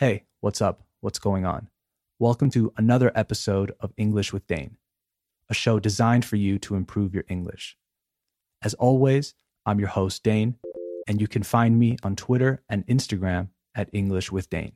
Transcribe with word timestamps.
Hey, 0.00 0.26
what's 0.38 0.62
up? 0.62 0.84
What's 1.00 1.18
going 1.18 1.44
on? 1.44 1.70
Welcome 2.20 2.50
to 2.50 2.72
another 2.76 3.10
episode 3.16 3.74
of 3.80 3.92
English 3.96 4.32
with 4.32 4.46
Dane, 4.46 4.76
a 5.50 5.54
show 5.54 5.80
designed 5.80 6.24
for 6.24 6.36
you 6.36 6.56
to 6.60 6.76
improve 6.76 7.12
your 7.12 7.24
English. 7.28 7.76
As 8.62 8.74
always, 8.74 9.34
I'm 9.66 9.80
your 9.80 9.88
host, 9.88 10.22
Dane, 10.22 10.54
and 11.08 11.20
you 11.20 11.26
can 11.26 11.42
find 11.42 11.80
me 11.80 11.96
on 12.04 12.14
Twitter 12.14 12.62
and 12.68 12.86
Instagram 12.86 13.48
at 13.74 13.90
English 13.92 14.30
with 14.30 14.48
Dane. 14.48 14.74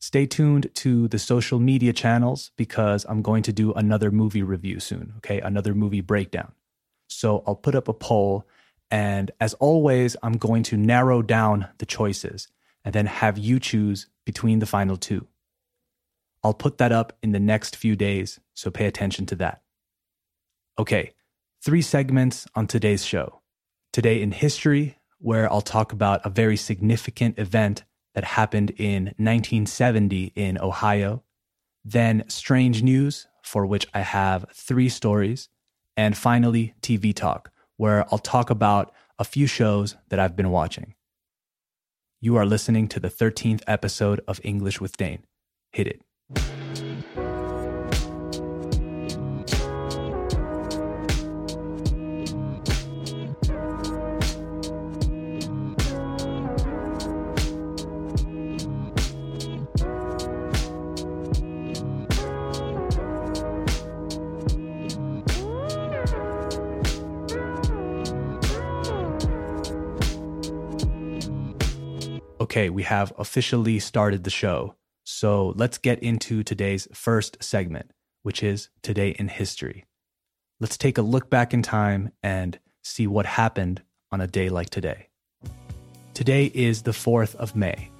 Stay 0.00 0.26
tuned 0.26 0.74
to 0.74 1.06
the 1.06 1.20
social 1.20 1.60
media 1.60 1.92
channels 1.92 2.50
because 2.56 3.06
I'm 3.08 3.22
going 3.22 3.44
to 3.44 3.52
do 3.52 3.72
another 3.74 4.10
movie 4.10 4.42
review 4.42 4.80
soon, 4.80 5.12
okay? 5.18 5.40
Another 5.40 5.72
movie 5.72 6.00
breakdown. 6.00 6.50
So 7.06 7.44
I'll 7.46 7.54
put 7.54 7.76
up 7.76 7.86
a 7.86 7.94
poll, 7.94 8.44
and 8.90 9.30
as 9.38 9.54
always, 9.54 10.16
I'm 10.20 10.36
going 10.36 10.64
to 10.64 10.76
narrow 10.76 11.22
down 11.22 11.68
the 11.78 11.86
choices 11.86 12.48
and 12.84 12.94
then 12.94 13.06
have 13.06 13.38
you 13.38 13.58
choose 13.58 14.06
between 14.24 14.58
the 14.58 14.66
final 14.66 14.96
two. 14.96 15.26
I'll 16.42 16.54
put 16.54 16.78
that 16.78 16.92
up 16.92 17.16
in 17.22 17.32
the 17.32 17.40
next 17.40 17.76
few 17.76 17.96
days, 17.96 18.40
so 18.52 18.70
pay 18.70 18.86
attention 18.86 19.26
to 19.26 19.36
that. 19.36 19.62
Okay, 20.78 21.12
three 21.64 21.82
segments 21.82 22.46
on 22.54 22.66
today's 22.66 23.04
show. 23.04 23.40
Today 23.92 24.20
in 24.20 24.32
history, 24.32 24.98
where 25.18 25.50
I'll 25.50 25.62
talk 25.62 25.92
about 25.92 26.24
a 26.26 26.30
very 26.30 26.56
significant 26.56 27.38
event 27.38 27.84
that 28.14 28.24
happened 28.24 28.70
in 28.70 29.04
1970 29.16 30.32
in 30.34 30.58
Ohio. 30.58 31.22
Then 31.84 32.24
strange 32.28 32.82
news, 32.82 33.26
for 33.42 33.64
which 33.64 33.86
I 33.94 34.00
have 34.00 34.46
three 34.52 34.88
stories. 34.88 35.48
And 35.96 36.16
finally, 36.16 36.74
TV 36.82 37.14
Talk, 37.14 37.50
where 37.76 38.04
I'll 38.10 38.18
talk 38.18 38.50
about 38.50 38.92
a 39.18 39.24
few 39.24 39.46
shows 39.46 39.96
that 40.08 40.18
I've 40.18 40.36
been 40.36 40.50
watching. 40.50 40.94
You 42.24 42.36
are 42.36 42.46
listening 42.46 42.88
to 42.88 42.98
the 42.98 43.10
13th 43.10 43.60
episode 43.66 44.22
of 44.26 44.40
English 44.42 44.80
with 44.80 44.96
Dane. 44.96 45.24
Hit 45.72 45.86
it. 45.86 46.83
Okay, 72.54 72.70
we 72.70 72.84
have 72.84 73.12
officially 73.18 73.80
started 73.80 74.22
the 74.22 74.30
show. 74.30 74.76
So 75.02 75.54
let's 75.56 75.76
get 75.76 75.98
into 76.04 76.44
today's 76.44 76.86
first 76.92 77.42
segment, 77.42 77.90
which 78.22 78.44
is 78.44 78.68
Today 78.80 79.08
in 79.08 79.26
History. 79.26 79.86
Let's 80.60 80.76
take 80.76 80.96
a 80.96 81.02
look 81.02 81.28
back 81.28 81.52
in 81.52 81.62
time 81.62 82.12
and 82.22 82.60
see 82.84 83.08
what 83.08 83.26
happened 83.26 83.82
on 84.12 84.20
a 84.20 84.28
day 84.28 84.50
like 84.50 84.70
today. 84.70 85.08
Today 86.14 86.52
is 86.54 86.82
the 86.82 86.92
4th 86.92 87.34
of 87.34 87.56
May. 87.56 87.90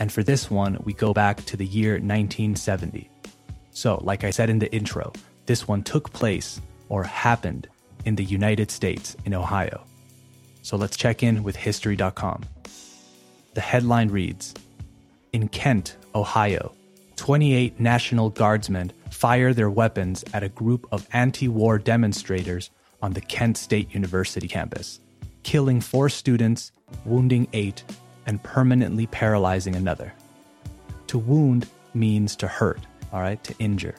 And 0.00 0.10
for 0.10 0.24
this 0.24 0.50
one, 0.50 0.78
we 0.82 0.92
go 0.92 1.12
back 1.12 1.44
to 1.44 1.56
the 1.56 1.64
year 1.64 1.92
1970. 1.92 3.08
So, 3.70 4.00
like 4.02 4.24
I 4.24 4.30
said 4.30 4.50
in 4.50 4.58
the 4.58 4.74
intro, 4.74 5.12
this 5.46 5.68
one 5.68 5.84
took 5.84 6.12
place 6.12 6.60
or 6.88 7.04
happened 7.04 7.68
in 8.04 8.16
the 8.16 8.24
United 8.24 8.72
States 8.72 9.16
in 9.24 9.34
Ohio. 9.34 9.84
So 10.62 10.76
let's 10.76 10.96
check 10.96 11.22
in 11.22 11.44
with 11.44 11.54
history.com. 11.54 12.42
The 13.54 13.60
headline 13.60 14.10
reads 14.10 14.54
In 15.32 15.48
Kent, 15.48 15.96
Ohio, 16.14 16.72
28 17.16 17.80
National 17.80 18.30
Guardsmen 18.30 18.92
fire 19.10 19.52
their 19.54 19.70
weapons 19.70 20.24
at 20.32 20.42
a 20.42 20.48
group 20.48 20.86
of 20.92 21.08
anti 21.12 21.48
war 21.48 21.78
demonstrators 21.78 22.70
on 23.02 23.12
the 23.12 23.20
Kent 23.20 23.56
State 23.56 23.92
University 23.94 24.48
campus, 24.48 25.00
killing 25.42 25.80
four 25.80 26.08
students, 26.08 26.72
wounding 27.04 27.48
eight, 27.52 27.84
and 28.26 28.42
permanently 28.42 29.06
paralyzing 29.06 29.74
another. 29.74 30.12
To 31.08 31.18
wound 31.18 31.66
means 31.94 32.36
to 32.36 32.48
hurt, 32.48 32.80
all 33.12 33.20
right, 33.20 33.42
to 33.44 33.54
injure. 33.58 33.94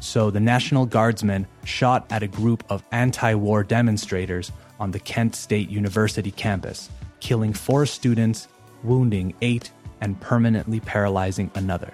So 0.00 0.30
the 0.30 0.40
National 0.40 0.86
Guardsmen 0.86 1.46
shot 1.64 2.06
at 2.10 2.22
a 2.22 2.28
group 2.28 2.64
of 2.70 2.84
anti 2.92 3.34
war 3.34 3.64
demonstrators 3.64 4.52
on 4.78 4.92
the 4.92 5.00
Kent 5.00 5.34
State 5.34 5.68
University 5.68 6.30
campus 6.30 6.88
killing 7.20 7.52
four 7.52 7.86
students, 7.86 8.48
wounding 8.82 9.34
eight, 9.42 9.70
and 10.00 10.20
permanently 10.20 10.80
paralyzing 10.80 11.50
another. 11.54 11.92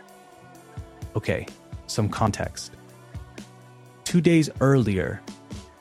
Okay, 1.14 1.46
some 1.86 2.08
context. 2.08 2.72
Two 4.04 4.20
days 4.20 4.48
earlier, 4.60 5.20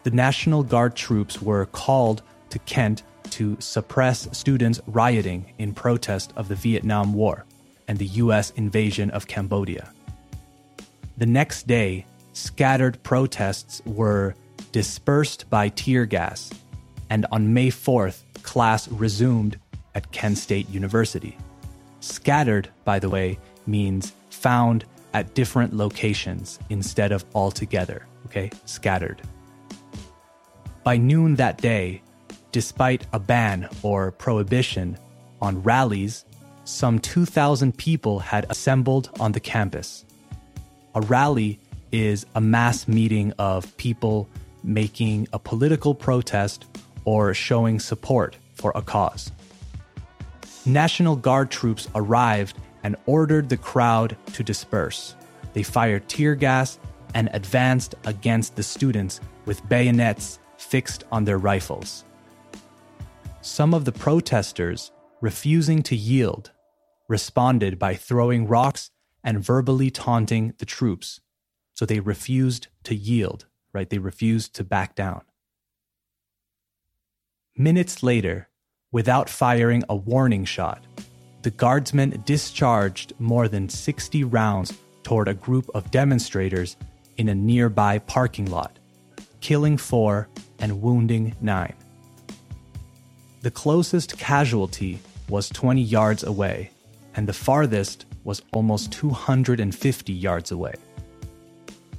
the 0.03 0.11
National 0.11 0.63
Guard 0.63 0.95
troops 0.95 1.41
were 1.41 1.65
called 1.67 2.21
to 2.49 2.59
Kent 2.59 3.03
to 3.31 3.57
suppress 3.59 4.27
students 4.37 4.79
rioting 4.87 5.53
in 5.57 5.73
protest 5.73 6.31
of 6.35 6.47
the 6.47 6.55
Vietnam 6.55 7.13
War 7.13 7.45
and 7.87 7.97
the 7.97 8.05
US 8.05 8.51
invasion 8.51 9.09
of 9.11 9.27
Cambodia. 9.27 9.91
The 11.17 11.25
next 11.25 11.67
day, 11.67 12.05
scattered 12.33 13.01
protests 13.03 13.81
were 13.85 14.35
dispersed 14.71 15.49
by 15.49 15.69
tear 15.69 16.05
gas, 16.05 16.51
and 17.09 17.25
on 17.31 17.53
May 17.53 17.69
4th, 17.69 18.24
class 18.45 18.87
resumed 18.87 19.59
at 19.95 20.11
Kent 20.11 20.37
State 20.37 20.69
University. 20.69 21.37
Scattered, 21.99 22.69
by 22.83 22.99
the 22.99 23.09
way, 23.09 23.39
means 23.65 24.13
found 24.29 24.85
at 25.13 25.33
different 25.33 25.73
locations 25.73 26.59
instead 26.69 27.11
of 27.11 27.25
all 27.33 27.51
together, 27.51 28.05
okay? 28.27 28.51
Scattered. 28.65 29.21
By 30.83 30.97
noon 30.97 31.35
that 31.35 31.57
day, 31.57 32.01
despite 32.51 33.07
a 33.11 33.19
ban 33.19 33.67
or 33.81 34.11
prohibition 34.11 34.97
on 35.41 35.63
rallies, 35.63 36.25
some 36.65 36.99
2,000 36.99 37.75
people 37.77 38.19
had 38.19 38.45
assembled 38.49 39.09
on 39.19 39.31
the 39.31 39.39
campus. 39.39 40.05
A 40.93 41.01
rally 41.01 41.59
is 41.91 42.25
a 42.35 42.41
mass 42.41 42.87
meeting 42.87 43.33
of 43.39 43.75
people 43.77 44.27
making 44.63 45.27
a 45.31 45.39
political 45.39 45.95
protest 45.95 46.65
or 47.05 47.33
showing 47.33 47.79
support 47.79 48.37
for 48.53 48.71
a 48.75 48.81
cause. 48.81 49.31
National 50.65 51.15
Guard 51.15 51.51
troops 51.51 51.87
arrived 51.95 52.57
and 52.83 52.95
ordered 53.05 53.49
the 53.49 53.57
crowd 53.57 54.17
to 54.33 54.43
disperse. 54.43 55.15
They 55.53 55.63
fired 55.63 56.07
tear 56.09 56.35
gas 56.35 56.79
and 57.13 57.29
advanced 57.33 57.95
against 58.05 58.55
the 58.55 58.63
students 58.63 59.21
with 59.45 59.67
bayonets 59.69 60.39
fixed 60.57 61.03
on 61.11 61.23
their 61.23 61.37
rifles. 61.37 62.03
Some 63.41 63.73
of 63.73 63.85
the 63.85 63.91
protesters, 63.91 64.91
refusing 65.21 65.83
to 65.83 65.95
yield, 65.95 66.51
responded 67.07 67.77
by 67.77 67.95
throwing 67.95 68.47
rocks 68.47 68.89
and 69.23 69.43
verbally 69.43 69.91
taunting 69.91 70.53
the 70.57 70.65
troops. 70.65 71.21
So 71.73 71.85
they 71.85 71.99
refused 71.99 72.67
to 72.83 72.95
yield, 72.95 73.45
right? 73.73 73.89
They 73.89 73.97
refused 73.97 74.55
to 74.55 74.63
back 74.63 74.95
down. 74.95 75.21
Minutes 77.57 78.03
later, 78.03 78.49
without 78.91 79.29
firing 79.29 79.81
a 79.87 79.95
warning 79.95 80.43
shot, 80.43 80.83
the 81.41 81.51
guardsmen 81.51 82.21
discharged 82.25 83.13
more 83.17 83.47
than 83.47 83.69
60 83.69 84.25
rounds 84.25 84.73
toward 85.03 85.29
a 85.29 85.33
group 85.33 85.69
of 85.73 85.89
demonstrators 85.89 86.75
in 87.15 87.29
a 87.29 87.35
nearby 87.35 87.99
parking 87.99 88.51
lot, 88.51 88.77
killing 89.39 89.77
four 89.77 90.27
and 90.59 90.81
wounding 90.81 91.33
nine. 91.39 91.75
The 93.39 93.51
closest 93.51 94.17
casualty 94.17 94.99
was 95.29 95.47
20 95.47 95.81
yards 95.81 96.23
away, 96.23 96.71
and 97.15 97.25
the 97.25 97.31
farthest 97.31 98.05
was 98.25 98.41
almost 98.51 98.91
250 98.91 100.11
yards 100.11 100.51
away. 100.51 100.73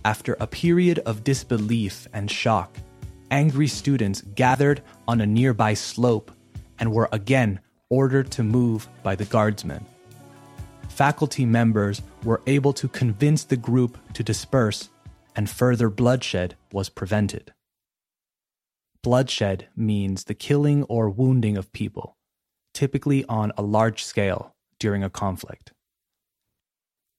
After 0.04 0.36
a 0.38 0.46
period 0.46 0.98
of 1.06 1.24
disbelief 1.24 2.08
and 2.12 2.30
shock, 2.30 2.76
angry 3.30 3.66
students 3.66 4.22
gathered 4.34 4.82
on 5.06 5.20
a 5.20 5.26
nearby 5.26 5.74
slope 5.74 6.30
and 6.78 6.92
were 6.92 7.08
again 7.12 7.60
ordered 7.88 8.30
to 8.32 8.42
move 8.42 8.88
by 9.02 9.14
the 9.14 9.24
guardsmen. 9.24 9.84
Faculty 10.88 11.44
members 11.44 12.02
were 12.24 12.42
able 12.46 12.72
to 12.72 12.88
convince 12.88 13.44
the 13.44 13.56
group 13.56 13.98
to 14.14 14.22
disperse, 14.22 14.88
and 15.34 15.48
further 15.48 15.90
bloodshed 15.90 16.56
was 16.72 16.88
prevented. 16.88 17.52
Bloodshed 19.02 19.68
means 19.76 20.24
the 20.24 20.34
killing 20.34 20.82
or 20.84 21.10
wounding 21.10 21.56
of 21.56 21.72
people, 21.72 22.16
typically 22.72 23.24
on 23.26 23.52
a 23.56 23.62
large 23.62 24.02
scale 24.02 24.54
during 24.80 25.04
a 25.04 25.10
conflict. 25.10 25.72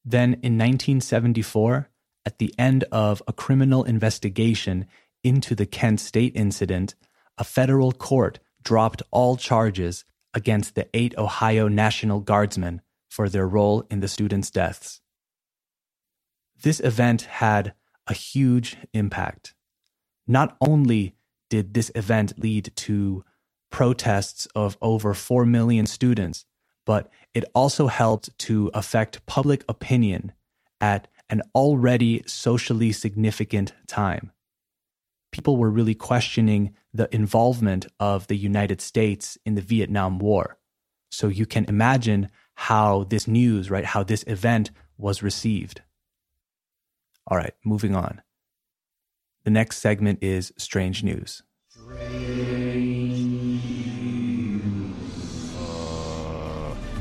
Then 0.03 0.33
in 0.33 0.57
1974, 0.57 1.89
at 2.25 2.39
the 2.39 2.53
end 2.57 2.83
of 2.91 3.21
a 3.27 3.33
criminal 3.33 3.83
investigation 3.83 4.85
into 5.27 5.53
the 5.55 5.65
Kent 5.65 5.99
State 5.99 6.31
incident, 6.35 6.95
a 7.37 7.43
federal 7.43 7.91
court 7.91 8.39
dropped 8.63 9.03
all 9.11 9.35
charges 9.35 10.05
against 10.33 10.75
the 10.75 10.87
eight 10.93 11.17
Ohio 11.17 11.67
National 11.67 12.21
Guardsmen 12.21 12.81
for 13.09 13.27
their 13.27 13.45
role 13.45 13.85
in 13.91 13.99
the 13.99 14.07
students' 14.07 14.49
deaths. 14.49 15.01
This 16.63 16.79
event 16.79 17.23
had 17.23 17.73
a 18.07 18.13
huge 18.13 18.77
impact. 18.93 19.53
Not 20.25 20.55
only 20.61 21.15
did 21.49 21.73
this 21.73 21.91
event 21.93 22.39
lead 22.39 22.71
to 22.87 23.25
protests 23.69 24.47
of 24.55 24.77
over 24.81 25.13
4 25.13 25.45
million 25.45 25.85
students, 25.85 26.45
but 26.85 27.11
it 27.33 27.43
also 27.53 27.87
helped 27.87 28.29
to 28.39 28.71
affect 28.73 29.25
public 29.25 29.65
opinion 29.67 30.31
at 30.79 31.09
an 31.29 31.41
already 31.53 32.23
socially 32.25 32.93
significant 32.93 33.73
time. 33.87 34.31
People 35.31 35.57
were 35.57 35.69
really 35.69 35.95
questioning 35.95 36.73
the 36.93 37.13
involvement 37.13 37.85
of 37.99 38.27
the 38.27 38.37
United 38.37 38.81
States 38.81 39.37
in 39.45 39.55
the 39.55 39.61
Vietnam 39.61 40.19
War. 40.19 40.57
So 41.09 41.27
you 41.27 41.45
can 41.45 41.65
imagine 41.65 42.29
how 42.55 43.03
this 43.03 43.27
news, 43.27 43.69
right, 43.69 43.85
how 43.85 44.03
this 44.03 44.23
event 44.27 44.71
was 44.97 45.21
received. 45.21 45.81
All 47.27 47.37
right, 47.37 47.53
moving 47.65 47.95
on. 47.95 48.21
The 49.43 49.51
next 49.51 49.77
segment 49.79 50.19
is 50.21 50.53
Strange 50.57 51.03
News. 51.03 51.43
Uh, 51.77 51.93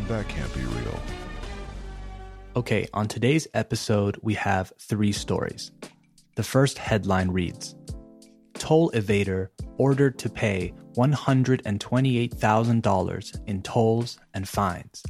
that 0.08 0.28
can't 0.28 0.52
be 0.52 0.60
real. 0.60 1.00
Okay, 2.56 2.88
on 2.92 3.06
today's 3.06 3.46
episode, 3.54 4.18
we 4.22 4.34
have 4.34 4.72
three 4.80 5.12
stories. 5.12 5.70
The 6.34 6.42
first 6.42 6.78
headline 6.78 7.30
reads 7.30 7.75
Toll 8.66 8.90
evader 8.94 9.48
ordered 9.78 10.18
to 10.18 10.28
pay 10.28 10.74
$128,000 10.96 13.46
in 13.46 13.62
tolls 13.62 14.18
and 14.34 14.48
fines. 14.48 15.04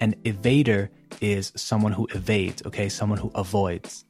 An 0.00 0.14
evader 0.24 0.88
is 1.20 1.52
someone 1.54 1.92
who 1.92 2.08
evades, 2.14 2.62
okay, 2.64 2.88
someone 2.88 3.18
who 3.18 3.30
avoids. 3.34 4.06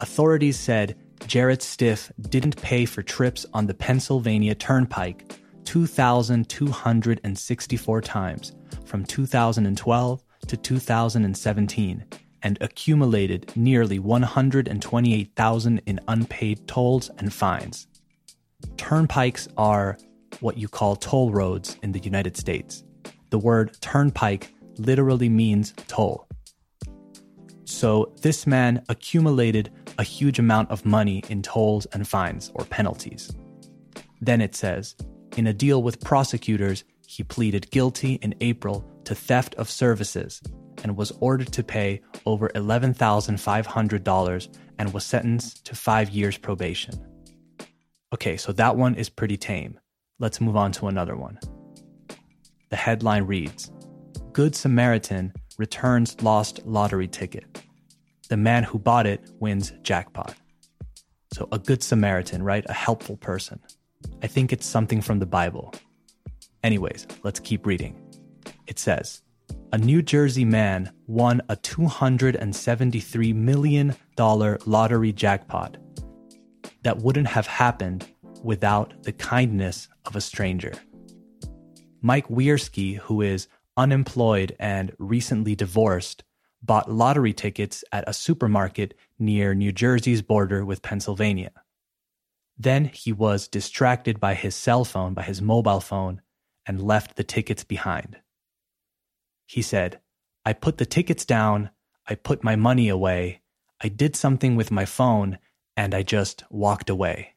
Authorities 0.00 0.58
said 0.58 0.96
Jarrett 1.26 1.60
Stiff 1.60 2.10
didn't 2.30 2.56
pay 2.56 2.86
for 2.86 3.02
trips 3.02 3.44
on 3.52 3.66
the 3.66 3.74
Pennsylvania 3.74 4.54
Turnpike 4.54 5.38
2,264 5.64 8.00
times 8.00 8.54
from 8.86 9.04
2012 9.04 10.24
to 10.46 10.56
2017 10.56 12.04
and 12.42 12.58
accumulated 12.60 13.52
nearly 13.56 13.98
128,000 13.98 15.82
in 15.86 16.00
unpaid 16.08 16.66
tolls 16.66 17.10
and 17.18 17.32
fines. 17.32 17.86
Turnpikes 18.76 19.48
are 19.56 19.98
what 20.40 20.56
you 20.56 20.68
call 20.68 20.96
toll 20.96 21.30
roads 21.30 21.76
in 21.82 21.92
the 21.92 21.98
United 22.00 22.36
States. 22.36 22.84
The 23.30 23.38
word 23.38 23.76
turnpike 23.80 24.52
literally 24.76 25.28
means 25.28 25.74
toll. 25.88 26.26
So 27.64 28.12
this 28.22 28.46
man 28.46 28.82
accumulated 28.88 29.70
a 29.98 30.02
huge 30.02 30.38
amount 30.38 30.70
of 30.70 30.86
money 30.86 31.22
in 31.28 31.42
tolls 31.42 31.86
and 31.86 32.08
fines 32.08 32.50
or 32.54 32.64
penalties. 32.64 33.30
Then 34.20 34.40
it 34.40 34.54
says, 34.54 34.96
in 35.36 35.46
a 35.46 35.52
deal 35.52 35.82
with 35.82 36.00
prosecutors, 36.00 36.84
he 37.06 37.22
pleaded 37.22 37.70
guilty 37.70 38.14
in 38.14 38.34
April 38.40 38.88
to 39.04 39.14
theft 39.14 39.54
of 39.56 39.70
services 39.70 40.42
and 40.82 40.96
was 40.96 41.12
ordered 41.20 41.52
to 41.52 41.62
pay 41.62 42.00
over 42.26 42.48
$11,500 42.50 44.58
and 44.78 44.92
was 44.92 45.04
sentenced 45.04 45.64
to 45.66 45.74
five 45.74 46.10
years 46.10 46.38
probation. 46.38 46.94
Okay, 48.14 48.36
so 48.36 48.52
that 48.52 48.76
one 48.76 48.94
is 48.94 49.08
pretty 49.08 49.36
tame. 49.36 49.78
Let's 50.18 50.40
move 50.40 50.56
on 50.56 50.72
to 50.72 50.88
another 50.88 51.16
one. 51.16 51.38
The 52.70 52.76
headline 52.76 53.24
reads 53.24 53.70
Good 54.32 54.54
Samaritan 54.54 55.32
returns 55.58 56.20
lost 56.22 56.64
lottery 56.64 57.08
ticket. 57.08 57.62
The 58.28 58.36
man 58.36 58.62
who 58.62 58.78
bought 58.78 59.06
it 59.06 59.30
wins 59.40 59.72
jackpot. 59.82 60.34
So, 61.32 61.48
a 61.52 61.58
good 61.58 61.82
Samaritan, 61.82 62.42
right? 62.42 62.64
A 62.68 62.72
helpful 62.72 63.16
person. 63.16 63.60
I 64.22 64.26
think 64.26 64.52
it's 64.52 64.66
something 64.66 65.00
from 65.00 65.18
the 65.18 65.26
Bible. 65.26 65.74
Anyways, 66.62 67.06
let's 67.22 67.40
keep 67.40 67.66
reading. 67.66 68.00
It 68.66 68.78
says 68.78 69.22
A 69.70 69.76
New 69.76 70.00
Jersey 70.00 70.46
man 70.46 70.90
won 71.06 71.42
a 71.50 71.56
$273 71.56 73.34
million 73.34 73.94
lottery 74.16 75.12
jackpot 75.12 75.76
that 76.84 76.96
wouldn't 76.96 77.26
have 77.26 77.46
happened 77.46 78.08
without 78.42 79.02
the 79.02 79.12
kindness 79.12 79.88
of 80.06 80.16
a 80.16 80.22
stranger. 80.22 80.72
Mike 82.00 82.28
Weirsky, 82.28 82.96
who 82.96 83.20
is 83.20 83.46
unemployed 83.76 84.56
and 84.58 84.92
recently 84.98 85.54
divorced, 85.54 86.24
bought 86.62 86.90
lottery 86.90 87.34
tickets 87.34 87.84
at 87.92 88.08
a 88.08 88.14
supermarket 88.14 88.94
near 89.18 89.54
New 89.54 89.72
Jersey's 89.72 90.22
border 90.22 90.64
with 90.64 90.80
Pennsylvania. 90.80 91.52
Then 92.56 92.86
he 92.86 93.12
was 93.12 93.48
distracted 93.48 94.18
by 94.18 94.32
his 94.32 94.54
cell 94.54 94.86
phone, 94.86 95.12
by 95.12 95.24
his 95.24 95.42
mobile 95.42 95.80
phone, 95.80 96.22
and 96.64 96.82
left 96.82 97.16
the 97.16 97.24
tickets 97.24 97.64
behind. 97.64 98.16
He 99.48 99.62
said, 99.62 99.98
I 100.44 100.52
put 100.52 100.76
the 100.76 100.84
tickets 100.84 101.24
down, 101.24 101.70
I 102.06 102.16
put 102.16 102.44
my 102.44 102.54
money 102.54 102.90
away, 102.90 103.40
I 103.82 103.88
did 103.88 104.14
something 104.14 104.56
with 104.56 104.70
my 104.70 104.84
phone, 104.84 105.38
and 105.74 105.94
I 105.94 106.02
just 106.02 106.44
walked 106.50 106.90
away. 106.90 107.34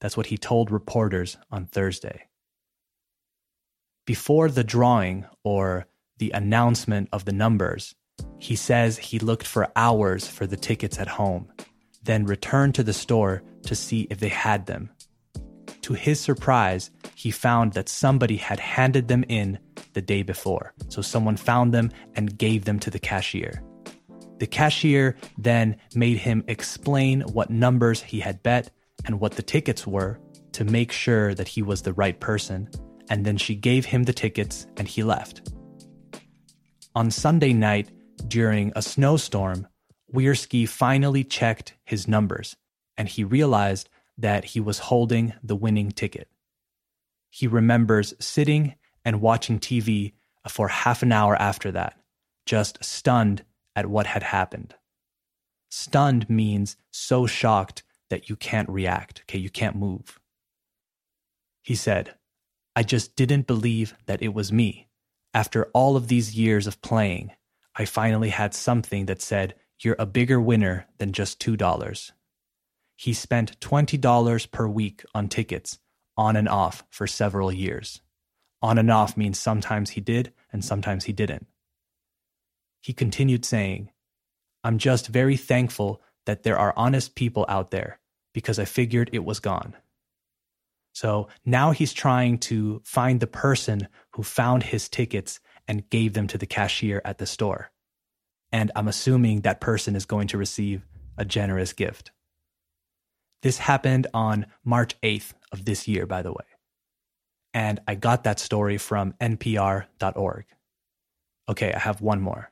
That's 0.00 0.16
what 0.16 0.26
he 0.26 0.36
told 0.36 0.72
reporters 0.72 1.36
on 1.52 1.66
Thursday. 1.66 2.24
Before 4.04 4.48
the 4.48 4.64
drawing 4.64 5.24
or 5.44 5.86
the 6.18 6.32
announcement 6.32 7.08
of 7.12 7.26
the 7.26 7.32
numbers, 7.32 7.94
he 8.40 8.56
says 8.56 8.98
he 8.98 9.20
looked 9.20 9.46
for 9.46 9.70
hours 9.76 10.26
for 10.26 10.48
the 10.48 10.56
tickets 10.56 10.98
at 10.98 11.06
home, 11.06 11.52
then 12.02 12.26
returned 12.26 12.74
to 12.74 12.82
the 12.82 12.92
store 12.92 13.44
to 13.66 13.76
see 13.76 14.08
if 14.10 14.18
they 14.18 14.30
had 14.30 14.66
them. 14.66 14.90
To 15.82 15.94
his 15.94 16.18
surprise, 16.18 16.90
he 17.14 17.30
found 17.30 17.74
that 17.74 17.88
somebody 17.88 18.38
had 18.38 18.58
handed 18.58 19.06
them 19.06 19.24
in 19.28 19.60
the 19.94 20.02
day 20.02 20.22
before. 20.22 20.72
So 20.88 21.02
someone 21.02 21.36
found 21.36 21.72
them 21.72 21.90
and 22.14 22.36
gave 22.38 22.64
them 22.64 22.78
to 22.80 22.90
the 22.90 22.98
cashier. 22.98 23.62
The 24.38 24.46
cashier 24.46 25.16
then 25.38 25.76
made 25.94 26.18
him 26.18 26.44
explain 26.48 27.20
what 27.22 27.50
numbers 27.50 28.02
he 28.02 28.20
had 28.20 28.42
bet 28.42 28.70
and 29.04 29.20
what 29.20 29.32
the 29.32 29.42
tickets 29.42 29.86
were 29.86 30.18
to 30.52 30.64
make 30.64 30.92
sure 30.92 31.34
that 31.34 31.48
he 31.48 31.62
was 31.62 31.82
the 31.82 31.92
right 31.92 32.18
person 32.18 32.68
and 33.08 33.24
then 33.24 33.36
she 33.36 33.54
gave 33.54 33.84
him 33.84 34.04
the 34.04 34.12
tickets 34.12 34.66
and 34.76 34.88
he 34.88 35.02
left. 35.02 35.52
On 36.94 37.10
Sunday 37.10 37.52
night, 37.52 37.90
during 38.28 38.72
a 38.76 38.82
snowstorm, 38.82 39.66
Weirsky 40.12 40.68
finally 40.68 41.24
checked 41.24 41.74
his 41.84 42.06
numbers 42.06 42.56
and 42.96 43.08
he 43.08 43.24
realized 43.24 43.88
that 44.18 44.44
he 44.44 44.60
was 44.60 44.78
holding 44.78 45.32
the 45.42 45.56
winning 45.56 45.90
ticket. 45.90 46.28
He 47.30 47.46
remembers 47.46 48.14
sitting 48.20 48.74
and 49.04 49.20
watching 49.20 49.58
TV 49.58 50.12
for 50.48 50.68
half 50.68 51.02
an 51.02 51.12
hour 51.12 51.36
after 51.36 51.70
that, 51.72 51.98
just 52.46 52.82
stunned 52.84 53.44
at 53.74 53.86
what 53.86 54.06
had 54.06 54.22
happened. 54.22 54.74
Stunned 55.70 56.28
means 56.28 56.76
so 56.90 57.26
shocked 57.26 57.82
that 58.10 58.28
you 58.28 58.36
can't 58.36 58.68
react, 58.68 59.22
okay, 59.22 59.38
you 59.38 59.48
can't 59.48 59.76
move. 59.76 60.20
He 61.62 61.74
said, 61.74 62.14
I 62.76 62.82
just 62.82 63.16
didn't 63.16 63.46
believe 63.46 63.94
that 64.06 64.22
it 64.22 64.34
was 64.34 64.52
me. 64.52 64.88
After 65.32 65.70
all 65.72 65.96
of 65.96 66.08
these 66.08 66.36
years 66.36 66.66
of 66.66 66.82
playing, 66.82 67.32
I 67.74 67.86
finally 67.86 68.28
had 68.28 68.52
something 68.52 69.06
that 69.06 69.22
said, 69.22 69.54
You're 69.80 69.96
a 69.98 70.04
bigger 70.04 70.40
winner 70.40 70.86
than 70.98 71.12
just 71.12 71.40
$2. 71.40 72.12
He 72.96 73.14
spent 73.14 73.58
$20 73.60 74.50
per 74.50 74.68
week 74.68 75.04
on 75.14 75.28
tickets, 75.28 75.78
on 76.16 76.36
and 76.36 76.48
off, 76.48 76.84
for 76.90 77.06
several 77.06 77.50
years. 77.50 78.01
On 78.62 78.78
and 78.78 78.90
off 78.90 79.16
means 79.16 79.38
sometimes 79.38 79.90
he 79.90 80.00
did 80.00 80.32
and 80.52 80.64
sometimes 80.64 81.04
he 81.04 81.12
didn't. 81.12 81.46
He 82.80 82.92
continued 82.92 83.44
saying, 83.44 83.90
I'm 84.64 84.78
just 84.78 85.08
very 85.08 85.36
thankful 85.36 86.00
that 86.26 86.44
there 86.44 86.58
are 86.58 86.72
honest 86.76 87.14
people 87.14 87.44
out 87.48 87.70
there 87.72 87.98
because 88.32 88.58
I 88.58 88.64
figured 88.64 89.10
it 89.12 89.24
was 89.24 89.40
gone. 89.40 89.74
So 90.94 91.28
now 91.44 91.72
he's 91.72 91.92
trying 91.92 92.38
to 92.38 92.80
find 92.84 93.18
the 93.18 93.26
person 93.26 93.88
who 94.12 94.22
found 94.22 94.62
his 94.62 94.88
tickets 94.88 95.40
and 95.66 95.88
gave 95.90 96.12
them 96.12 96.26
to 96.28 96.38
the 96.38 96.46
cashier 96.46 97.00
at 97.04 97.18
the 97.18 97.26
store. 97.26 97.70
And 98.52 98.70
I'm 98.76 98.88
assuming 98.88 99.40
that 99.40 99.60
person 99.60 99.96
is 99.96 100.04
going 100.04 100.28
to 100.28 100.38
receive 100.38 100.84
a 101.16 101.24
generous 101.24 101.72
gift. 101.72 102.12
This 103.42 103.58
happened 103.58 104.06
on 104.14 104.46
March 104.64 105.00
8th 105.00 105.32
of 105.50 105.64
this 105.64 105.88
year, 105.88 106.06
by 106.06 106.22
the 106.22 106.32
way. 106.32 106.44
And 107.54 107.80
I 107.86 107.94
got 107.94 108.24
that 108.24 108.40
story 108.40 108.78
from 108.78 109.12
npr.org. 109.20 110.44
Okay, 111.48 111.72
I 111.72 111.78
have 111.78 112.00
one 112.00 112.20
more. 112.20 112.50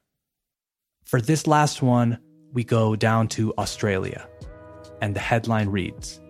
For 1.04 1.20
this 1.20 1.46
last 1.46 1.82
one, 1.82 2.18
we 2.52 2.64
go 2.64 2.96
down 2.96 3.28
to 3.28 3.54
Australia. 3.56 4.28
And 5.00 5.14
the 5.14 5.20
headline 5.20 5.68
reads 5.68 6.20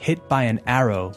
Hit 0.00 0.28
by 0.28 0.42
an 0.42 0.60
arrow 0.66 1.12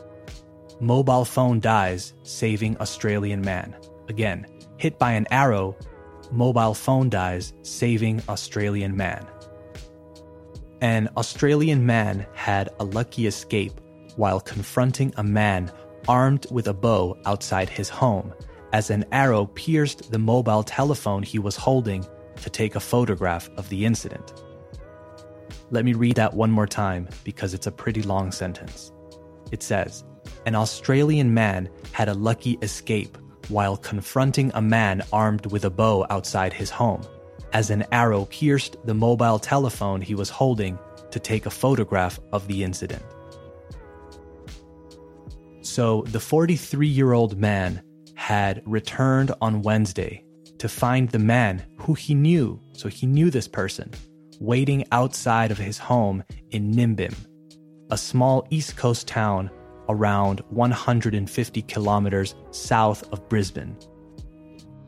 Mobile 0.81 1.23
phone 1.23 1.61
dies, 1.61 2.13
saving 2.23 2.77
Australian 2.81 3.41
man. 3.41 3.73
Again, 4.09 4.45
hit 4.77 4.99
by 4.99 5.13
an 5.13 5.25
arrow, 5.31 5.75
mobile 6.31 6.73
phone 6.73 7.09
dies, 7.09 7.53
saving 7.61 8.21
Australian 8.27 8.95
man. 8.95 9.25
An 10.81 11.07
Australian 11.15 11.85
man 11.85 12.27
had 12.33 12.69
a 12.79 12.83
lucky 12.83 13.25
escape 13.25 13.79
while 14.17 14.41
confronting 14.41 15.13
a 15.15 15.23
man 15.23 15.71
armed 16.07 16.45
with 16.51 16.67
a 16.67 16.73
bow 16.73 17.17
outside 17.25 17.69
his 17.69 17.89
home 17.89 18.33
as 18.73 18.89
an 18.89 19.05
arrow 19.11 19.45
pierced 19.45 20.11
the 20.11 20.19
mobile 20.19 20.63
telephone 20.63 21.23
he 21.23 21.39
was 21.39 21.55
holding 21.55 22.05
to 22.41 22.49
take 22.49 22.75
a 22.75 22.79
photograph 22.79 23.49
of 23.57 23.69
the 23.69 23.85
incident. 23.85 24.33
Let 25.71 25.85
me 25.85 25.93
read 25.93 26.17
that 26.17 26.33
one 26.33 26.51
more 26.51 26.67
time 26.67 27.07
because 27.23 27.53
it's 27.53 27.67
a 27.67 27.71
pretty 27.71 28.01
long 28.01 28.31
sentence. 28.31 28.91
It 29.51 29.63
says, 29.63 30.03
An 30.45 30.55
Australian 30.55 31.33
man 31.33 31.69
had 31.91 32.09
a 32.09 32.13
lucky 32.13 32.57
escape 32.61 33.17
while 33.47 33.77
confronting 33.77 34.51
a 34.53 34.61
man 34.61 35.01
armed 35.13 35.45
with 35.47 35.65
a 35.65 35.69
bow 35.69 36.05
outside 36.09 36.51
his 36.51 36.69
home, 36.69 37.01
as 37.53 37.69
an 37.69 37.85
arrow 37.91 38.25
pierced 38.25 38.75
the 38.85 38.93
mobile 38.93 39.39
telephone 39.39 40.01
he 40.01 40.15
was 40.15 40.29
holding 40.29 40.77
to 41.11 41.19
take 41.19 41.45
a 41.45 41.49
photograph 41.49 42.19
of 42.33 42.47
the 42.47 42.63
incident. 42.63 43.03
So 45.65 46.03
the 46.07 46.19
43 46.19 46.87
year 46.87 47.13
old 47.13 47.39
man 47.39 47.81
had 48.13 48.61
returned 48.65 49.31
on 49.41 49.63
Wednesday 49.63 50.23
to 50.59 50.69
find 50.69 51.09
the 51.09 51.19
man 51.19 51.65
who 51.79 51.95
he 51.95 52.13
knew, 52.13 52.61
so 52.73 52.87
he 52.87 53.07
knew 53.07 53.31
this 53.31 53.47
person, 53.47 53.89
waiting 54.39 54.85
outside 54.91 55.49
of 55.49 55.57
his 55.57 55.79
home 55.79 56.23
in 56.51 56.71
Nimbin, 56.71 57.15
a 57.89 57.97
small 57.97 58.47
East 58.51 58.77
Coast 58.77 59.07
town 59.07 59.49
around 59.89 60.41
150 60.51 61.61
kilometers 61.63 62.35
south 62.51 63.03
of 63.11 63.27
Brisbane. 63.27 63.75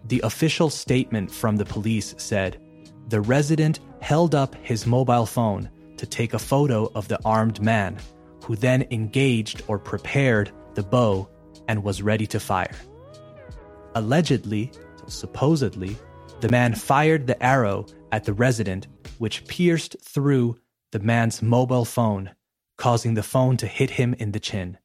The 0.05 0.21
official 0.23 0.69
statement 0.69 1.31
from 1.31 1.57
the 1.57 1.65
police 1.65 2.13
said 2.17 2.61
the 3.07 3.21
resident 3.21 3.79
held 3.99 4.35
up 4.35 4.53
his 4.61 4.85
mobile 4.85 5.25
phone 5.25 5.69
to 5.97 6.05
take 6.05 6.35
a 6.35 6.39
photo 6.39 6.89
of 6.93 7.07
the 7.07 7.19
armed 7.25 7.61
man, 7.61 7.97
who 8.43 8.55
then 8.55 8.85
engaged 8.91 9.63
or 9.67 9.79
prepared 9.79 10.51
the 10.77 10.83
bow 10.83 11.27
and 11.67 11.83
was 11.83 12.01
ready 12.01 12.25
to 12.27 12.39
fire. 12.39 12.77
Allegedly, 13.95 14.71
supposedly, 15.07 15.97
the 16.39 16.49
man 16.49 16.73
fired 16.73 17.27
the 17.27 17.43
arrow 17.43 17.85
at 18.13 18.23
the 18.23 18.33
resident, 18.33 18.87
which 19.17 19.45
pierced 19.47 19.97
through 20.01 20.57
the 20.93 20.99
man's 20.99 21.41
mobile 21.41 21.83
phone, 21.83 22.31
causing 22.77 23.15
the 23.15 23.29
phone 23.33 23.57
to 23.57 23.67
hit 23.67 23.89
him 23.89 24.13
in 24.13 24.31
the 24.31 24.39
chin 24.39 24.77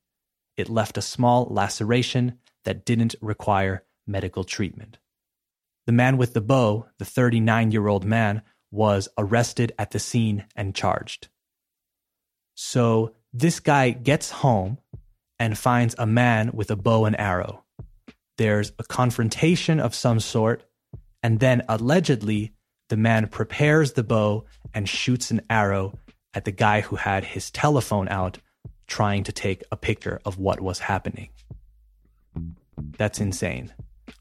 it 0.56 0.68
left 0.68 0.98
a 0.98 1.02
small 1.02 1.46
laceration 1.50 2.38
that 2.64 2.84
didn't 2.84 3.14
require 3.20 3.84
medical 4.06 4.44
treatment. 4.44 4.98
The 5.86 5.92
man 5.92 6.16
with 6.16 6.34
the 6.34 6.40
bow, 6.40 6.86
the 6.98 7.04
39 7.04 7.72
year 7.72 7.88
old 7.88 8.04
man, 8.04 8.42
was 8.70 9.08
arrested 9.18 9.72
at 9.78 9.90
the 9.90 9.98
scene 9.98 10.44
and 10.54 10.74
charged. 10.74 11.28
So 12.54 13.14
this 13.32 13.60
guy 13.60 13.90
gets 13.90 14.30
home 14.30 14.78
and 15.42 15.58
finds 15.58 15.96
a 15.98 16.06
man 16.06 16.52
with 16.54 16.70
a 16.70 16.76
bow 16.76 17.04
and 17.04 17.18
arrow. 17.18 17.64
There's 18.38 18.70
a 18.78 18.84
confrontation 18.84 19.80
of 19.80 19.92
some 19.92 20.20
sort, 20.20 20.62
and 21.20 21.40
then 21.40 21.62
allegedly, 21.68 22.52
the 22.88 22.96
man 22.96 23.26
prepares 23.26 23.94
the 23.94 24.04
bow 24.04 24.44
and 24.72 24.88
shoots 24.88 25.32
an 25.32 25.40
arrow 25.50 25.98
at 26.32 26.44
the 26.44 26.52
guy 26.52 26.80
who 26.80 26.94
had 26.94 27.24
his 27.24 27.50
telephone 27.50 28.08
out 28.08 28.38
trying 28.86 29.24
to 29.24 29.32
take 29.32 29.64
a 29.72 29.76
picture 29.76 30.20
of 30.24 30.38
what 30.38 30.60
was 30.60 30.78
happening. 30.78 31.30
That's 32.96 33.18
insane. 33.18 33.74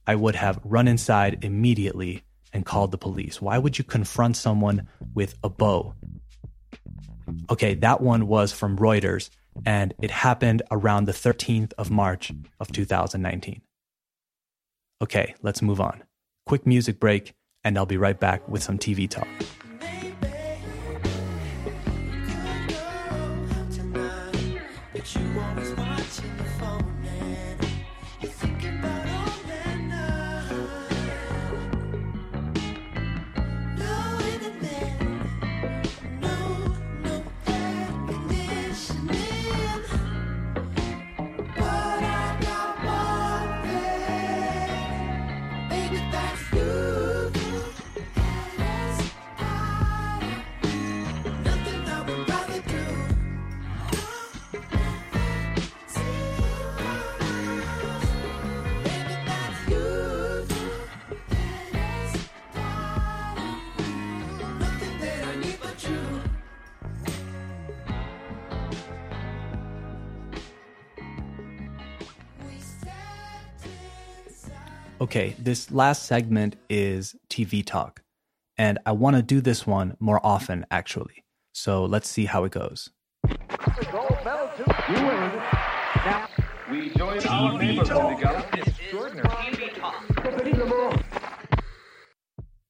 I 0.07 0.15
would 0.15 0.35
have 0.35 0.59
run 0.63 0.87
inside 0.87 1.45
immediately 1.45 2.23
and 2.51 2.65
called 2.65 2.89
the 2.89 2.97
police. 2.97 3.39
Why 3.39 3.59
would 3.59 3.77
you 3.77 3.83
confront 3.83 4.37
someone 4.37 4.87
with 5.13 5.35
a 5.43 5.49
bow? 5.49 5.93
Okay, 7.51 7.75
that 7.75 8.01
one 8.01 8.25
was 8.25 8.51
from 8.51 8.79
Reuters 8.79 9.29
and 9.65 9.93
it 10.01 10.11
happened 10.11 10.63
around 10.71 11.05
the 11.05 11.11
13th 11.11 11.73
of 11.77 11.91
March 11.91 12.31
of 12.59 12.71
2019. 12.71 13.61
Okay, 15.01 15.35
let's 15.41 15.61
move 15.61 15.81
on. 15.81 16.03
Quick 16.45 16.65
music 16.65 16.99
break 16.99 17.33
and 17.63 17.77
I'll 17.77 17.85
be 17.85 17.97
right 17.97 18.19
back 18.19 18.47
with 18.47 18.63
some 18.63 18.77
TV 18.77 19.09
talk. 19.09 19.27
Okay, 75.11 75.35
this 75.37 75.69
last 75.71 76.05
segment 76.05 76.55
is 76.69 77.17
TV 77.29 77.65
talk, 77.65 78.01
and 78.57 78.79
I 78.85 78.93
want 78.93 79.17
to 79.17 79.21
do 79.21 79.41
this 79.41 79.67
one 79.67 79.97
more 79.99 80.25
often, 80.25 80.65
actually. 80.71 81.25
So 81.51 81.83
let's 81.83 82.07
see 82.07 82.23
how 82.23 82.45
it 82.45 82.53
goes. 82.53 82.91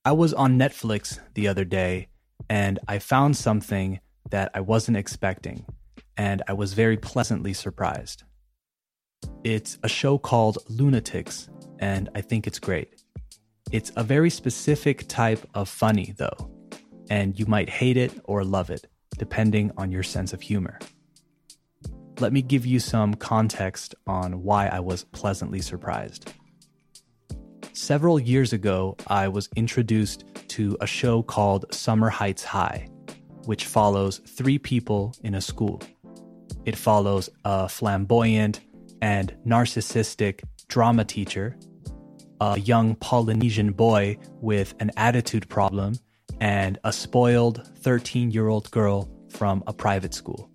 I 0.03 0.11
was 0.11 0.33
on 0.33 0.57
Netflix 0.57 1.19
the 1.35 1.47
other 1.47 1.63
day 1.63 2.07
and 2.49 2.79
I 2.87 2.97
found 2.97 3.37
something 3.37 3.99
that 4.31 4.49
I 4.55 4.61
wasn't 4.61 4.97
expecting, 4.97 5.67
and 6.17 6.41
I 6.47 6.53
was 6.53 6.73
very 6.73 6.97
pleasantly 6.97 7.53
surprised. 7.53 8.23
It's 9.43 9.79
a 9.81 9.89
show 9.89 10.19
called 10.19 10.59
Lunatics, 10.69 11.49
and 11.79 12.09
I 12.13 12.21
think 12.21 12.45
it's 12.45 12.59
great. 12.59 13.01
It's 13.71 13.91
a 13.95 14.03
very 14.03 14.29
specific 14.29 15.07
type 15.07 15.43
of 15.55 15.67
funny, 15.67 16.13
though, 16.15 16.51
and 17.09 17.37
you 17.39 17.47
might 17.47 17.67
hate 17.67 17.97
it 17.97 18.13
or 18.25 18.43
love 18.43 18.69
it, 18.69 18.85
depending 19.17 19.71
on 19.77 19.91
your 19.91 20.03
sense 20.03 20.33
of 20.33 20.41
humor. 20.41 20.77
Let 22.19 22.33
me 22.33 22.43
give 22.43 22.67
you 22.67 22.79
some 22.79 23.15
context 23.15 23.95
on 24.05 24.43
why 24.43 24.67
I 24.67 24.79
was 24.79 25.05
pleasantly 25.05 25.61
surprised. 25.61 26.31
Several 27.73 28.19
years 28.19 28.53
ago, 28.53 28.95
I 29.07 29.27
was 29.27 29.49
introduced 29.55 30.23
to 30.49 30.77
a 30.81 30.85
show 30.85 31.23
called 31.23 31.65
Summer 31.73 32.09
Heights 32.09 32.43
High, 32.43 32.89
which 33.45 33.65
follows 33.65 34.19
three 34.19 34.59
people 34.59 35.15
in 35.23 35.33
a 35.33 35.41
school. 35.41 35.81
It 36.63 36.75
follows 36.75 37.27
a 37.43 37.67
flamboyant 37.67 38.59
and 39.01 39.35
narcissistic 39.45 40.41
drama 40.67 41.03
teacher 41.03 41.57
a 42.41 42.59
young 42.59 42.95
Polynesian 42.95 43.71
boy 43.71 44.17
with 44.41 44.73
an 44.79 44.89
attitude 44.97 45.47
problem 45.47 45.93
and 46.39 46.79
a 46.83 46.91
spoiled 46.91 47.69
13 47.81 48.31
year 48.31 48.47
old 48.47 48.69
girl 48.71 49.07
from 49.29 49.63
a 49.67 49.73
private 49.73 50.13
school. 50.13 50.49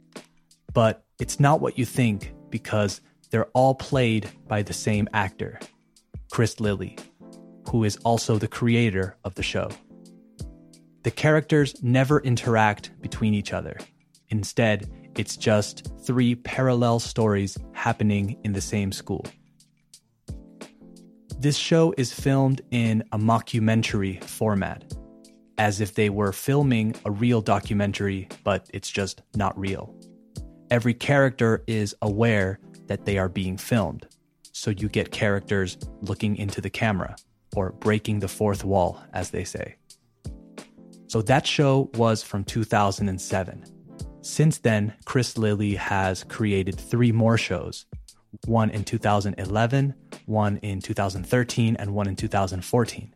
But 0.74 1.04
it's 1.20 1.38
not 1.38 1.60
what 1.60 1.78
you 1.78 1.84
think 1.84 2.34
because 2.50 3.00
they're 3.30 3.46
all 3.54 3.76
played 3.76 4.28
by 4.48 4.62
the 4.62 4.72
same 4.72 5.08
actor, 5.12 5.60
Chris 6.32 6.58
Lilley, 6.58 6.98
who 7.70 7.84
is 7.84 7.96
also 7.98 8.36
the 8.36 8.48
creator 8.48 9.16
of 9.22 9.36
the 9.36 9.42
show. 9.44 9.70
The 11.04 11.12
characters 11.12 11.80
never 11.84 12.20
interact 12.20 12.90
between 13.00 13.32
each 13.32 13.52
other. 13.52 13.78
Instead, 14.30 14.90
it's 15.16 15.36
just 15.36 15.88
three 16.04 16.34
parallel 16.34 16.98
stories 16.98 17.56
happening 17.86 18.36
in 18.42 18.52
the 18.52 18.60
same 18.60 18.90
school. 18.90 19.24
This 21.38 21.56
show 21.56 21.94
is 21.96 22.12
filmed 22.12 22.60
in 22.72 23.04
a 23.12 23.18
mockumentary 23.18 24.20
format, 24.24 24.92
as 25.56 25.80
if 25.80 25.94
they 25.94 26.10
were 26.10 26.32
filming 26.32 26.96
a 27.04 27.12
real 27.12 27.40
documentary, 27.40 28.26
but 28.42 28.68
it's 28.74 28.90
just 28.90 29.22
not 29.36 29.56
real. 29.56 29.94
Every 30.68 30.94
character 30.94 31.62
is 31.68 31.94
aware 32.02 32.58
that 32.88 33.04
they 33.04 33.18
are 33.18 33.28
being 33.28 33.56
filmed, 33.56 34.08
so 34.50 34.72
you 34.72 34.88
get 34.88 35.12
characters 35.12 35.78
looking 36.00 36.34
into 36.34 36.60
the 36.60 36.70
camera, 36.70 37.14
or 37.54 37.70
breaking 37.78 38.18
the 38.18 38.34
fourth 38.38 38.64
wall, 38.64 39.00
as 39.12 39.30
they 39.30 39.44
say. 39.44 39.76
So 41.06 41.22
that 41.22 41.46
show 41.46 41.88
was 41.94 42.24
from 42.24 42.42
2007. 42.42 43.75
Since 44.26 44.58
then, 44.58 44.92
Chris 45.04 45.38
Lilley 45.38 45.76
has 45.76 46.24
created 46.24 46.74
three 46.74 47.12
more 47.12 47.38
shows 47.38 47.86
one 48.44 48.70
in 48.70 48.82
2011, 48.82 49.94
one 50.26 50.56
in 50.58 50.80
2013, 50.80 51.76
and 51.76 51.94
one 51.94 52.08
in 52.08 52.16
2014. 52.16 53.14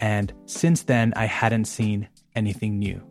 And 0.00 0.32
since 0.44 0.82
then, 0.82 1.14
I 1.16 1.24
hadn't 1.24 1.64
seen 1.64 2.10
anything 2.36 2.78
new. 2.78 3.02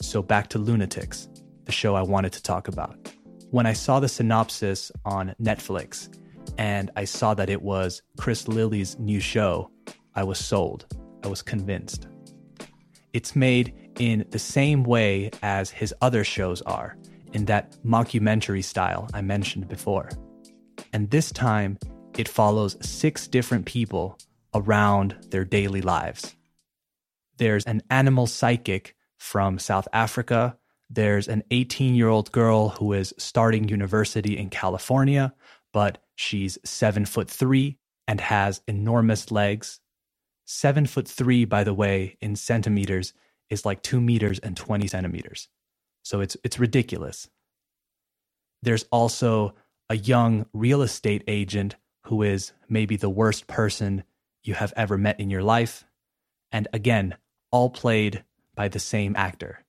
So 0.00 0.22
back 0.22 0.46
to 0.50 0.58
Lunatics, 0.58 1.28
the 1.64 1.72
show 1.72 1.96
I 1.96 2.02
wanted 2.02 2.32
to 2.34 2.42
talk 2.42 2.68
about. 2.68 2.96
When 3.50 3.66
I 3.66 3.72
saw 3.72 3.98
the 3.98 4.08
synopsis 4.08 4.92
on 5.04 5.34
Netflix 5.42 6.16
and 6.58 6.92
I 6.94 7.06
saw 7.06 7.34
that 7.34 7.50
it 7.50 7.60
was 7.60 8.02
Chris 8.18 8.46
Lilley's 8.46 8.96
new 9.00 9.18
show, 9.18 9.68
I 10.14 10.22
was 10.22 10.38
sold. 10.38 10.86
I 11.24 11.26
was 11.26 11.42
convinced. 11.42 12.06
It's 13.12 13.34
made 13.34 13.74
in 13.98 14.24
the 14.30 14.38
same 14.38 14.84
way 14.84 15.30
as 15.42 15.70
his 15.70 15.94
other 16.00 16.24
shows 16.24 16.62
are, 16.62 16.96
in 17.32 17.46
that 17.46 17.76
mockumentary 17.84 18.62
style 18.62 19.08
I 19.14 19.22
mentioned 19.22 19.68
before. 19.68 20.10
And 20.92 21.10
this 21.10 21.30
time, 21.32 21.78
it 22.16 22.28
follows 22.28 22.76
six 22.80 23.26
different 23.26 23.66
people 23.66 24.18
around 24.54 25.16
their 25.30 25.44
daily 25.44 25.80
lives. 25.80 26.36
There's 27.38 27.64
an 27.64 27.82
animal 27.90 28.26
psychic 28.26 28.94
from 29.16 29.58
South 29.58 29.88
Africa. 29.92 30.58
There's 30.90 31.28
an 31.28 31.42
18 31.50 31.94
year 31.94 32.08
old 32.08 32.30
girl 32.32 32.70
who 32.70 32.92
is 32.92 33.14
starting 33.16 33.68
university 33.68 34.36
in 34.36 34.50
California, 34.50 35.32
but 35.72 35.98
she's 36.14 36.58
seven 36.64 37.06
foot 37.06 37.30
three 37.30 37.78
and 38.06 38.20
has 38.20 38.60
enormous 38.68 39.30
legs. 39.30 39.80
Seven 40.44 40.86
foot 40.86 41.08
three, 41.08 41.44
by 41.44 41.64
the 41.64 41.72
way, 41.72 42.18
in 42.20 42.36
centimeters 42.36 43.14
is 43.52 43.66
like 43.66 43.82
two 43.82 44.00
meters 44.00 44.38
and 44.38 44.56
20 44.56 44.86
centimeters. 44.88 45.48
So 46.02 46.20
it's, 46.20 46.36
it's 46.42 46.58
ridiculous. 46.58 47.28
There's 48.62 48.84
also 48.90 49.54
a 49.90 49.96
young 49.96 50.46
real 50.54 50.80
estate 50.80 51.22
agent 51.28 51.76
who 52.06 52.22
is 52.22 52.52
maybe 52.68 52.96
the 52.96 53.10
worst 53.10 53.46
person 53.46 54.04
you 54.42 54.54
have 54.54 54.72
ever 54.74 54.96
met 54.96 55.20
in 55.20 55.28
your 55.28 55.42
life. 55.42 55.84
And 56.50 56.66
again, 56.72 57.16
all 57.50 57.68
played 57.68 58.24
by 58.54 58.68
the 58.68 58.80
same 58.80 59.14
actor. 59.16 59.64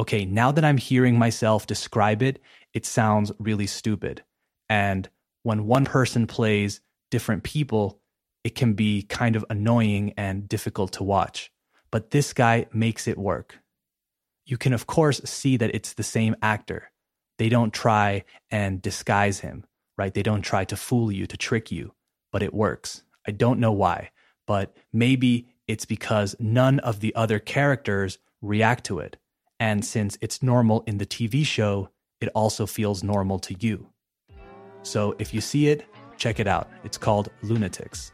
Okay, 0.00 0.24
now 0.24 0.50
that 0.52 0.64
I'm 0.64 0.78
hearing 0.78 1.16
myself 1.16 1.66
describe 1.66 2.22
it, 2.22 2.40
it 2.74 2.84
sounds 2.84 3.32
really 3.38 3.66
stupid. 3.66 4.24
And 4.68 5.08
when 5.44 5.66
one 5.66 5.84
person 5.84 6.26
plays 6.26 6.80
different 7.10 7.44
people, 7.44 8.00
it 8.42 8.56
can 8.56 8.74
be 8.74 9.02
kind 9.02 9.36
of 9.36 9.44
annoying 9.48 10.12
and 10.16 10.48
difficult 10.48 10.92
to 10.94 11.04
watch. 11.04 11.52
But 11.90 12.10
this 12.10 12.32
guy 12.32 12.66
makes 12.72 13.08
it 13.08 13.18
work. 13.18 13.58
You 14.44 14.56
can, 14.56 14.72
of 14.72 14.86
course, 14.86 15.20
see 15.24 15.56
that 15.56 15.74
it's 15.74 15.94
the 15.94 16.02
same 16.02 16.36
actor. 16.42 16.90
They 17.38 17.48
don't 17.48 17.72
try 17.72 18.24
and 18.50 18.82
disguise 18.82 19.40
him, 19.40 19.64
right? 19.96 20.12
They 20.12 20.22
don't 20.22 20.42
try 20.42 20.64
to 20.64 20.76
fool 20.76 21.12
you, 21.12 21.26
to 21.26 21.36
trick 21.36 21.70
you, 21.70 21.92
but 22.32 22.42
it 22.42 22.54
works. 22.54 23.02
I 23.26 23.30
don't 23.30 23.60
know 23.60 23.72
why, 23.72 24.10
but 24.46 24.76
maybe 24.92 25.48
it's 25.66 25.84
because 25.84 26.34
none 26.40 26.78
of 26.80 27.00
the 27.00 27.14
other 27.14 27.38
characters 27.38 28.18
react 28.40 28.84
to 28.84 28.98
it. 28.98 29.16
And 29.60 29.84
since 29.84 30.16
it's 30.20 30.42
normal 30.42 30.82
in 30.86 30.98
the 30.98 31.06
TV 31.06 31.44
show, 31.44 31.90
it 32.20 32.28
also 32.34 32.66
feels 32.66 33.02
normal 33.02 33.38
to 33.40 33.54
you. 33.60 33.86
So 34.82 35.14
if 35.18 35.34
you 35.34 35.40
see 35.40 35.68
it, 35.68 35.86
check 36.16 36.40
it 36.40 36.46
out. 36.46 36.70
It's 36.84 36.98
called 36.98 37.30
Lunatics. 37.42 38.12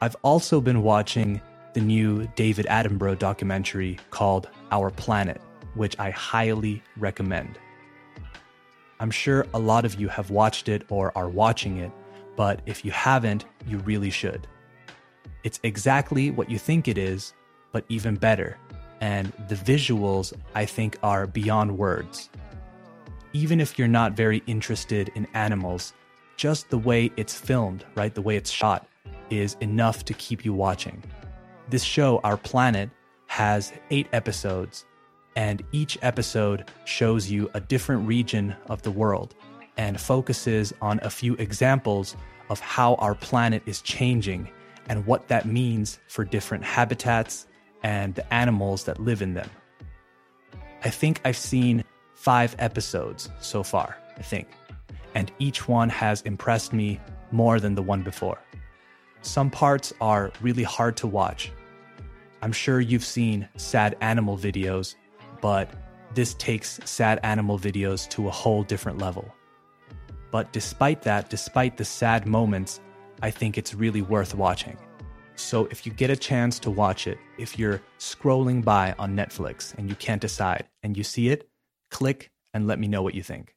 I've 0.00 0.16
also 0.22 0.60
been 0.60 0.82
watching 0.82 1.40
the 1.76 1.82
new 1.82 2.26
David 2.36 2.64
Attenborough 2.70 3.18
documentary 3.18 3.98
called 4.08 4.48
Our 4.72 4.90
Planet, 4.90 5.42
which 5.74 5.94
I 5.98 6.08
highly 6.08 6.82
recommend. 6.96 7.58
I'm 8.98 9.10
sure 9.10 9.46
a 9.52 9.58
lot 9.58 9.84
of 9.84 10.00
you 10.00 10.08
have 10.08 10.30
watched 10.30 10.70
it 10.70 10.86
or 10.88 11.12
are 11.14 11.28
watching 11.28 11.76
it, 11.76 11.92
but 12.34 12.62
if 12.64 12.82
you 12.82 12.92
haven't, 12.92 13.44
you 13.66 13.76
really 13.80 14.08
should. 14.08 14.46
It's 15.44 15.60
exactly 15.64 16.30
what 16.30 16.50
you 16.50 16.58
think 16.58 16.88
it 16.88 16.96
is, 16.96 17.34
but 17.72 17.84
even 17.90 18.14
better. 18.16 18.56
And 19.02 19.30
the 19.48 19.54
visuals, 19.54 20.32
I 20.54 20.64
think, 20.64 20.96
are 21.02 21.26
beyond 21.26 21.76
words. 21.76 22.30
Even 23.34 23.60
if 23.60 23.78
you're 23.78 23.86
not 23.86 24.14
very 24.14 24.42
interested 24.46 25.12
in 25.14 25.28
animals, 25.34 25.92
just 26.38 26.70
the 26.70 26.78
way 26.78 27.12
it's 27.18 27.38
filmed, 27.38 27.84
right? 27.96 28.14
The 28.14 28.22
way 28.22 28.36
it's 28.36 28.50
shot 28.50 28.88
is 29.28 29.58
enough 29.60 30.06
to 30.06 30.14
keep 30.14 30.42
you 30.42 30.54
watching. 30.54 31.02
This 31.68 31.82
show, 31.82 32.20
Our 32.22 32.36
Planet, 32.36 32.90
has 33.26 33.72
eight 33.90 34.06
episodes, 34.12 34.84
and 35.34 35.64
each 35.72 35.98
episode 36.00 36.70
shows 36.84 37.28
you 37.28 37.50
a 37.54 37.60
different 37.60 38.06
region 38.06 38.54
of 38.68 38.82
the 38.82 38.92
world 38.92 39.34
and 39.76 40.00
focuses 40.00 40.72
on 40.80 41.00
a 41.02 41.10
few 41.10 41.34
examples 41.34 42.16
of 42.50 42.60
how 42.60 42.94
our 42.94 43.16
planet 43.16 43.64
is 43.66 43.82
changing 43.82 44.48
and 44.88 45.04
what 45.06 45.26
that 45.26 45.44
means 45.44 45.98
for 46.06 46.24
different 46.24 46.62
habitats 46.62 47.48
and 47.82 48.14
the 48.14 48.32
animals 48.32 48.84
that 48.84 49.00
live 49.00 49.20
in 49.20 49.34
them. 49.34 49.50
I 50.84 50.90
think 50.90 51.20
I've 51.24 51.36
seen 51.36 51.82
five 52.14 52.54
episodes 52.60 53.28
so 53.40 53.64
far, 53.64 53.96
I 54.16 54.22
think, 54.22 54.46
and 55.16 55.32
each 55.40 55.66
one 55.66 55.88
has 55.88 56.22
impressed 56.22 56.72
me 56.72 57.00
more 57.32 57.58
than 57.58 57.74
the 57.74 57.82
one 57.82 58.02
before. 58.02 58.38
Some 59.26 59.50
parts 59.50 59.92
are 60.00 60.30
really 60.40 60.62
hard 60.62 60.96
to 60.98 61.08
watch. 61.08 61.50
I'm 62.42 62.52
sure 62.52 62.80
you've 62.80 63.04
seen 63.04 63.48
sad 63.56 63.96
animal 64.00 64.38
videos, 64.38 64.94
but 65.42 65.68
this 66.14 66.34
takes 66.34 66.78
sad 66.84 67.18
animal 67.24 67.58
videos 67.58 68.08
to 68.10 68.28
a 68.28 68.30
whole 68.30 68.62
different 68.62 68.98
level. 68.98 69.34
But 70.30 70.52
despite 70.52 71.02
that, 71.02 71.28
despite 71.28 71.76
the 71.76 71.84
sad 71.84 72.24
moments, 72.24 72.80
I 73.20 73.32
think 73.32 73.58
it's 73.58 73.74
really 73.74 74.00
worth 74.00 74.32
watching. 74.32 74.76
So 75.34 75.66
if 75.72 75.84
you 75.84 75.92
get 75.92 76.08
a 76.08 76.16
chance 76.16 76.60
to 76.60 76.70
watch 76.70 77.08
it, 77.08 77.18
if 77.36 77.58
you're 77.58 77.82
scrolling 77.98 78.64
by 78.64 78.94
on 78.96 79.16
Netflix 79.16 79.74
and 79.76 79.90
you 79.90 79.96
can't 79.96 80.20
decide 80.20 80.68
and 80.84 80.96
you 80.96 81.02
see 81.02 81.30
it, 81.30 81.48
click 81.90 82.30
and 82.54 82.68
let 82.68 82.78
me 82.78 82.86
know 82.86 83.02
what 83.02 83.14
you 83.14 83.24
think. 83.24 83.56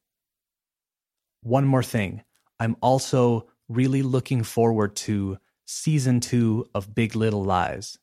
One 1.43 1.65
more 1.65 1.83
thing, 1.83 2.23
I'm 2.59 2.75
also 2.81 3.47
really 3.69 4.01
looking 4.01 4.41
forward 4.41 4.95
to 4.95 5.37
season 5.69 6.19
two 6.19 6.65
of 6.73 6.95
Big 6.95 7.15
Little 7.15 7.43
Lies. 7.43 7.99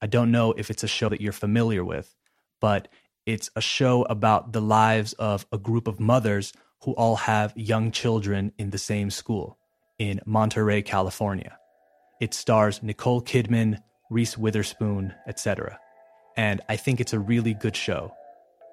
I 0.00 0.06
don't 0.06 0.30
know 0.30 0.52
if 0.52 0.70
it's 0.70 0.84
a 0.84 0.88
show 0.88 1.08
that 1.08 1.20
you're 1.20 1.32
familiar 1.32 1.84
with, 1.84 2.14
but 2.60 2.86
it's 3.26 3.50
a 3.56 3.60
show 3.60 4.02
about 4.02 4.52
the 4.52 4.60
lives 4.60 5.12
of 5.14 5.44
a 5.50 5.58
group 5.58 5.88
of 5.88 5.98
mothers 5.98 6.52
who 6.82 6.92
all 6.92 7.16
have 7.16 7.52
young 7.56 7.90
children 7.90 8.52
in 8.58 8.70
the 8.70 8.78
same 8.78 9.10
school 9.10 9.58
in 9.98 10.20
Monterey, 10.24 10.82
California. 10.82 11.58
It 12.20 12.32
stars 12.32 12.80
Nicole 12.80 13.20
Kidman, 13.20 13.82
Reese 14.08 14.38
Witherspoon, 14.38 15.12
etc. 15.26 15.80
And 16.36 16.60
I 16.68 16.76
think 16.76 17.00
it's 17.00 17.12
a 17.12 17.18
really 17.18 17.54
good 17.54 17.74
show. 17.74 18.14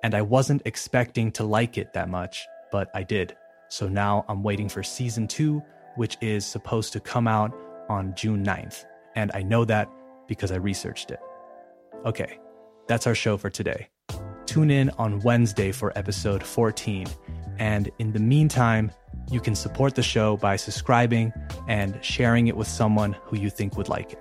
And 0.03 0.13
I 0.13 0.21
wasn't 0.21 0.61
expecting 0.63 1.31
to 1.33 1.43
like 1.43 1.75
it 1.79 1.93
that 1.93 2.07
much, 2.07 2.45
but 2.71 2.91
I 2.93 3.01
did. 3.01 3.35
So 3.69 3.87
now 3.87 4.25
I'm 4.29 4.43
waiting 4.43 4.69
for 4.69 4.83
season 4.83 5.27
two, 5.27 5.63
which 5.95 6.17
is 6.21 6.45
supposed 6.45 6.93
to 6.93 6.99
come 6.99 7.27
out 7.27 7.51
on 7.89 8.13
June 8.15 8.45
9th. 8.45 8.85
And 9.15 9.31
I 9.33 9.43
know 9.43 9.65
that 9.65 9.89
because 10.27 10.51
I 10.51 10.55
researched 10.55 11.11
it. 11.11 11.19
Okay, 12.05 12.39
that's 12.87 13.07
our 13.07 13.15
show 13.15 13.37
for 13.37 13.49
today. 13.49 13.89
Tune 14.45 14.71
in 14.71 14.89
on 14.91 15.19
Wednesday 15.21 15.71
for 15.71 15.97
episode 15.97 16.43
14 16.43 17.07
and 17.59 17.89
in 17.99 18.13
the 18.13 18.19
meantime, 18.19 18.91
you 19.31 19.39
can 19.39 19.55
support 19.55 19.95
the 19.95 20.03
show 20.03 20.37
by 20.37 20.55
subscribing 20.55 21.33
and 21.67 21.97
sharing 22.03 22.47
it 22.47 22.55
with 22.55 22.67
someone 22.67 23.13
who 23.23 23.37
you 23.37 23.49
think 23.49 23.77
would 23.77 23.89
like 23.89 24.13
it. 24.13 24.19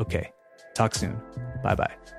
Okay, 0.00 0.32
talk 0.74 0.94
soon. 0.94 1.20
Bye 1.62 1.74
bye. 1.74 2.17